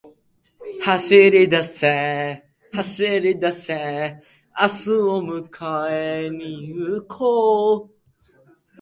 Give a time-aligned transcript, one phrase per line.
[0.83, 4.19] 走りだせ、走りだせ、
[4.59, 5.89] 明日を迎
[6.25, 7.91] えに行こう